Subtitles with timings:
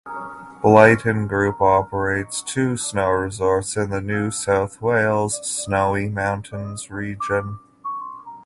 [0.63, 7.59] Blyton Group operates two snow resorts in the New South Wales Snowy Mountains region.